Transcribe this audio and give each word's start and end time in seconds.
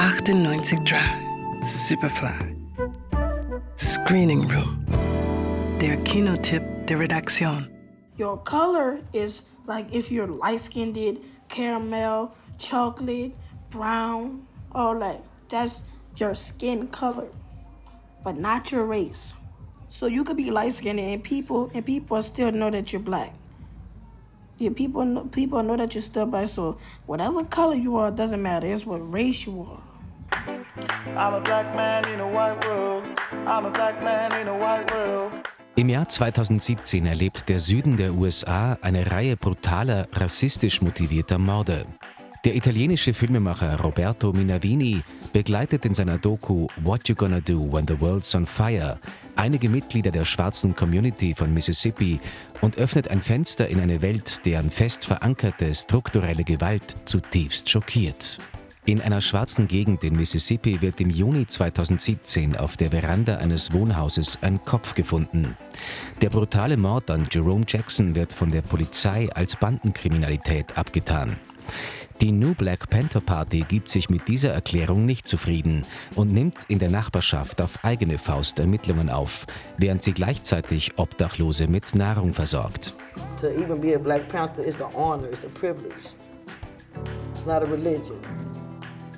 98 0.00 0.82
Drive, 0.82 1.20
Superfly. 1.60 2.56
Screening 3.76 4.48
Room. 4.48 4.86
Der 5.78 5.98
Kinotipp 6.04 6.86
der 6.86 6.98
Redaktion. 6.98 7.68
Your 8.16 8.38
color 8.38 9.02
is 9.12 9.42
like 9.66 9.94
if 9.94 10.10
you're 10.10 10.26
light 10.26 10.62
skinned, 10.62 11.18
caramel, 11.48 12.34
chocolate, 12.56 13.32
brown, 13.68 14.46
all 14.72 14.98
that. 15.00 15.22
That's 15.50 15.82
your 16.16 16.34
skin 16.34 16.88
color, 16.88 17.28
but 18.24 18.38
not 18.38 18.72
your 18.72 18.86
race. 18.86 19.34
So 19.90 20.06
you 20.06 20.24
could 20.24 20.38
be 20.38 20.50
light 20.50 20.72
skinned 20.72 20.98
and 20.98 21.22
people 21.22 21.70
and 21.74 21.84
people 21.84 22.22
still 22.22 22.50
know 22.52 22.70
that 22.70 22.90
you're 22.90 23.02
black. 23.02 23.34
Yeah, 24.56 24.70
people 24.74 25.04
know, 25.04 25.24
people 25.26 25.62
know 25.62 25.76
that 25.76 25.94
you're 25.94 26.00
still 26.00 26.24
black. 26.24 26.48
So 26.48 26.78
whatever 27.04 27.44
color 27.44 27.76
you 27.76 27.96
are 27.96 28.10
doesn't 28.10 28.40
matter. 28.40 28.66
It's 28.66 28.86
what 28.86 29.12
race 29.12 29.44
you 29.44 29.68
are. 29.70 29.89
I'm 31.16 31.42
Jahr 35.88 36.08
2017 36.08 37.06
erlebt 37.06 37.48
der 37.48 37.60
Süden 37.60 37.96
der 37.96 38.14
USA 38.14 38.78
eine 38.82 39.10
Reihe 39.10 39.36
brutaler, 39.36 40.06
rassistisch 40.12 40.82
motivierter 40.82 41.38
Morde. 41.38 41.86
Der 42.44 42.54
italienische 42.54 43.12
Filmemacher 43.12 43.80
Roberto 43.80 44.32
Minavini 44.32 45.02
begleitet 45.32 45.84
in 45.84 45.94
seiner 45.94 46.18
Doku 46.18 46.66
What 46.82 47.08
You 47.08 47.14
Gonna 47.14 47.40
Do 47.40 47.70
When 47.72 47.86
the 47.86 48.00
World's 48.00 48.34
on 48.34 48.46
Fire 48.46 48.98
einige 49.36 49.68
Mitglieder 49.68 50.10
der 50.10 50.24
schwarzen 50.24 50.76
Community 50.76 51.34
von 51.34 51.52
Mississippi 51.52 52.20
und 52.60 52.76
öffnet 52.76 53.08
ein 53.08 53.22
Fenster 53.22 53.68
in 53.68 53.80
eine 53.80 54.02
Welt, 54.02 54.44
deren 54.44 54.70
fest 54.70 55.06
verankerte 55.06 55.74
strukturelle 55.74 56.44
Gewalt 56.44 56.96
zutiefst 57.06 57.70
schockiert. 57.70 58.38
In 58.90 59.00
einer 59.00 59.20
schwarzen 59.20 59.68
Gegend 59.68 60.02
in 60.02 60.16
Mississippi 60.16 60.82
wird 60.82 61.00
im 61.00 61.10
Juni 61.10 61.46
2017 61.46 62.56
auf 62.56 62.76
der 62.76 62.90
Veranda 62.90 63.36
eines 63.36 63.72
Wohnhauses 63.72 64.38
ein 64.42 64.58
Kopf 64.64 64.96
gefunden. 64.96 65.56
Der 66.20 66.28
brutale 66.28 66.76
Mord 66.76 67.08
an 67.08 67.28
Jerome 67.30 67.64
Jackson 67.68 68.16
wird 68.16 68.32
von 68.32 68.50
der 68.50 68.62
Polizei 68.62 69.28
als 69.32 69.54
Bandenkriminalität 69.54 70.76
abgetan. 70.76 71.36
Die 72.20 72.32
New 72.32 72.52
Black 72.52 72.90
Panther 72.90 73.20
Party 73.20 73.60
gibt 73.60 73.90
sich 73.90 74.10
mit 74.10 74.26
dieser 74.26 74.50
Erklärung 74.50 75.06
nicht 75.06 75.28
zufrieden 75.28 75.86
und 76.16 76.32
nimmt 76.32 76.56
in 76.66 76.80
der 76.80 76.90
Nachbarschaft 76.90 77.62
auf 77.62 77.84
eigene 77.84 78.18
Faust 78.18 78.58
Ermittlungen 78.58 79.08
auf, 79.08 79.46
während 79.78 80.02
sie 80.02 80.14
gleichzeitig 80.14 80.98
Obdachlose 80.98 81.68
mit 81.68 81.94
Nahrung 81.94 82.34
versorgt. 82.34 82.92
To 83.40 83.46
even 83.46 83.80
be 83.80 83.94
a 83.94 83.98
Black 83.98 84.28
Panther 84.28 84.64
is 84.64 84.82
an 84.82 84.92
honor, 84.96 85.28
it's 85.28 85.44
a 85.44 85.48
privilege. 85.48 86.08
It's 87.36 87.46
not 87.46 87.62
a 87.62 87.66
religion. 87.66 88.16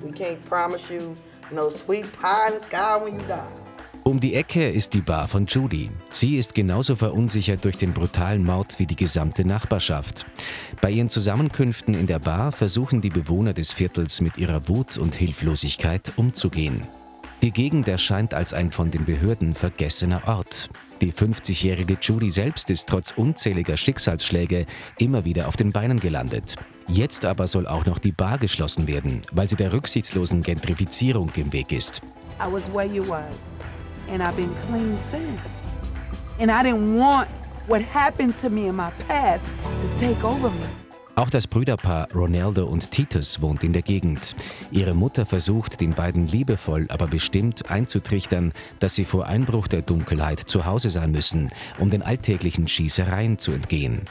We 0.03 0.11
can't 0.11 0.43
promise 0.49 0.93
you 0.93 1.15
no 1.51 1.69
sweet 1.69 2.05
pie 2.19 2.49
in 2.49 2.59
the 2.59 2.65
sky 2.65 2.97
when 3.01 3.15
you 3.15 3.25
die. 3.27 3.63
Um 4.03 4.19
die 4.19 4.33
Ecke 4.33 4.69
ist 4.69 4.93
die 4.93 5.01
Bar 5.01 5.29
von 5.29 5.45
Judy. 5.45 5.89
Sie 6.09 6.35
ist 6.35 6.53
genauso 6.53 6.97
verunsichert 6.97 7.63
durch 7.63 7.77
den 7.77 7.93
brutalen 7.93 8.43
Mord 8.43 8.77
wie 8.77 8.85
die 8.85 8.97
gesamte 8.97 9.45
Nachbarschaft. 9.45 10.25
Bei 10.81 10.91
ihren 10.91 11.09
Zusammenkünften 11.09 11.93
in 11.93 12.05
der 12.05 12.19
Bar 12.19 12.51
versuchen 12.51 12.99
die 12.99 13.09
Bewohner 13.09 13.53
des 13.53 13.71
Viertels 13.71 14.19
mit 14.19 14.37
ihrer 14.37 14.67
Wut 14.67 14.97
und 14.97 15.15
Hilflosigkeit 15.15 16.11
umzugehen. 16.17 16.85
Die 17.43 17.51
Gegend 17.51 17.87
erscheint 17.87 18.33
als 18.33 18.53
ein 18.53 18.71
von 18.71 18.91
den 18.91 19.05
Behörden 19.05 19.55
vergessener 19.55 20.21
Ort. 20.27 20.69
Die 21.03 21.11
50-jährige 21.11 21.97
Judy 22.01 22.29
selbst 22.29 22.69
ist 22.69 22.87
trotz 22.87 23.11
unzähliger 23.11 23.75
Schicksalsschläge 23.75 24.65
immer 24.97 25.25
wieder 25.25 25.49
auf 25.49 25.57
den 25.57 25.73
Beinen 25.73 25.99
gelandet. 25.99 26.55
Jetzt 26.87 27.25
aber 27.25 27.45
soll 27.45 27.67
auch 27.67 27.85
noch 27.85 27.99
die 27.99 28.13
Bar 28.13 28.37
geschlossen 28.37 28.87
werden, 28.87 29.19
weil 29.33 29.49
sie 29.49 29.57
der 29.57 29.73
rücksichtslosen 29.73 30.43
Gentrifizierung 30.43 31.29
im 31.35 31.51
Weg 31.51 31.73
ist. 31.73 32.01
I 32.39 32.49
was 32.49 32.73
where 32.73 32.85
you 32.85 33.05
was 33.05 33.25
and 34.09 34.23
I've 34.23 34.37
been 34.37 34.49
clean 34.69 34.97
since. 35.11 35.41
And 36.39 36.49
I 36.49 36.63
didn't 36.65 36.97
want 36.97 37.27
what 37.67 37.81
happened 37.93 38.39
to 38.39 38.49
me 38.49 38.67
in 38.69 38.77
my 38.77 38.89
past 39.05 39.43
to 39.81 39.99
take 39.99 40.23
over 40.23 40.51
me. 40.51 40.82
Auch 41.15 41.29
das 41.29 41.45
Brüderpaar 41.45 42.07
Ronaldo 42.15 42.65
und 42.65 42.89
Titus 42.89 43.39
wohnt 43.39 43.63
in 43.63 43.71
der 43.71 43.83
Gegend. 43.83 44.35
Ihre 44.71 44.95
Mutter 44.95 45.27
versucht, 45.27 45.79
den 45.79 45.91
beiden 45.91 46.27
liebevoll, 46.27 46.87
aber 46.89 47.05
bestimmt 47.05 47.69
einzutrichtern, 47.69 48.51
dass 48.79 48.95
sie 48.95 49.05
vor 49.05 49.27
Einbruch 49.27 49.67
der 49.67 49.83
Dunkelheit 49.83 50.39
zu 50.39 50.65
Hause 50.65 50.89
sein 50.89 51.11
müssen, 51.11 51.49
um 51.77 51.91
den 51.91 52.01
alltäglichen 52.01 52.67
Schießereien 52.67 53.37
zu 53.37 53.51
entgehen. 53.51 54.01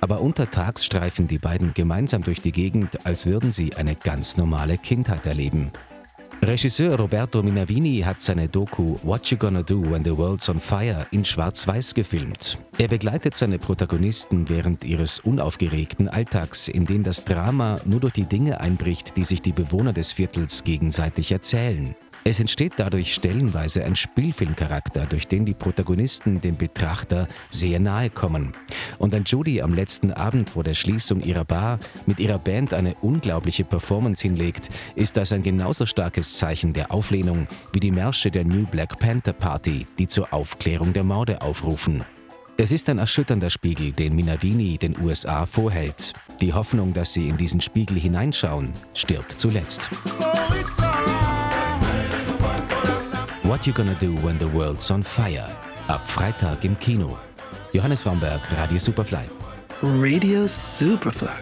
Aber 0.00 0.20
untertags 0.20 0.84
streifen 0.84 1.28
die 1.28 1.38
beiden 1.38 1.72
gemeinsam 1.72 2.24
durch 2.24 2.42
die 2.42 2.52
Gegend, 2.52 3.06
als 3.06 3.26
würden 3.26 3.52
sie 3.52 3.76
eine 3.76 3.94
ganz 3.94 4.36
normale 4.36 4.76
Kindheit 4.76 5.26
erleben. 5.26 5.70
Regisseur 6.46 6.98
Roberto 6.98 7.42
Minavini 7.42 8.00
hat 8.00 8.20
seine 8.20 8.48
Doku 8.48 8.96
What 9.02 9.30
You 9.30 9.38
Gonna 9.38 9.62
Do 9.62 9.82
When 9.90 10.04
the 10.04 10.16
World's 10.16 10.48
on 10.50 10.60
Fire 10.60 11.06
in 11.10 11.24
Schwarz-Weiß 11.24 11.94
gefilmt. 11.94 12.58
Er 12.76 12.88
begleitet 12.88 13.34
seine 13.34 13.58
Protagonisten 13.58 14.48
während 14.50 14.84
ihres 14.84 15.20
unaufgeregten 15.20 16.08
Alltags, 16.08 16.68
in 16.68 16.84
dem 16.84 17.02
das 17.02 17.24
Drama 17.24 17.80
nur 17.86 18.00
durch 18.00 18.12
die 18.12 18.24
Dinge 18.24 18.60
einbricht, 18.60 19.16
die 19.16 19.24
sich 19.24 19.40
die 19.40 19.52
Bewohner 19.52 19.94
des 19.94 20.12
Viertels 20.12 20.64
gegenseitig 20.64 21.32
erzählen. 21.32 21.94
Es 22.26 22.40
entsteht 22.40 22.72
dadurch 22.78 23.12
stellenweise 23.12 23.84
ein 23.84 23.96
Spielfilmcharakter, 23.96 25.04
durch 25.04 25.28
den 25.28 25.44
die 25.44 25.52
Protagonisten 25.52 26.40
dem 26.40 26.56
Betrachter 26.56 27.28
sehr 27.50 27.78
nahe 27.78 28.08
kommen. 28.08 28.52
Und 28.98 29.12
wenn 29.12 29.24
Judy 29.24 29.60
am 29.60 29.74
letzten 29.74 30.10
Abend 30.10 30.48
vor 30.48 30.64
der 30.64 30.72
Schließung 30.72 31.20
ihrer 31.20 31.44
Bar 31.44 31.78
mit 32.06 32.20
ihrer 32.20 32.38
Band 32.38 32.72
eine 32.72 32.94
unglaubliche 33.02 33.64
Performance 33.64 34.22
hinlegt, 34.22 34.70
ist 34.94 35.18
das 35.18 35.32
ein 35.32 35.42
genauso 35.42 35.84
starkes 35.84 36.38
Zeichen 36.38 36.72
der 36.72 36.92
Auflehnung 36.92 37.46
wie 37.74 37.80
die 37.80 37.92
Märsche 37.92 38.30
der 38.30 38.46
New 38.46 38.64
Black 38.66 38.98
Panther 38.98 39.34
Party, 39.34 39.86
die 39.98 40.08
zur 40.08 40.32
Aufklärung 40.32 40.94
der 40.94 41.04
Morde 41.04 41.42
aufrufen. 41.42 42.04
Es 42.56 42.72
ist 42.72 42.88
ein 42.88 42.98
erschütternder 42.98 43.50
Spiegel, 43.50 43.92
den 43.92 44.16
Minavini 44.16 44.78
den 44.78 44.98
USA 44.98 45.44
vorhält. 45.44 46.14
Die 46.40 46.54
Hoffnung, 46.54 46.94
dass 46.94 47.12
sie 47.12 47.28
in 47.28 47.36
diesen 47.36 47.60
Spiegel 47.60 47.98
hineinschauen, 47.98 48.72
stirbt 48.94 49.32
zuletzt. 49.32 49.90
What 53.54 53.68
You 53.68 53.72
Gonna 53.72 53.94
Do 54.00 54.16
When 54.16 54.36
the 54.36 54.48
World's 54.48 54.90
on 54.90 55.04
Fire. 55.04 55.46
Ab 55.86 56.08
Freitag 56.08 56.64
im 56.64 56.76
Kino. 56.80 57.16
Johannes 57.72 58.04
Raumberg, 58.04 58.40
Radio 58.50 58.80
Superfly. 58.80 59.28
Radio 59.80 60.48
Superfly. 60.48 61.38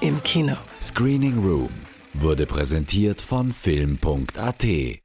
Im 0.00 0.22
Kino. 0.22 0.56
Screening 0.80 1.38
Room 1.38 1.68
wurde 2.14 2.46
präsentiert 2.46 3.20
von 3.20 3.52
Film.at. 3.52 5.00